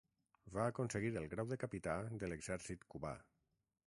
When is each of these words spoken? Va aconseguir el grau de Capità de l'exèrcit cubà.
Va 0.53 0.63
aconseguir 0.69 1.11
el 1.21 1.27
grau 1.33 1.51
de 1.51 1.59
Capità 1.63 1.97
de 2.23 2.31
l'exèrcit 2.31 2.89
cubà. 2.95 3.13